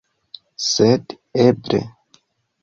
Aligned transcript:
Sed 0.69 1.15
eble... 1.45 1.83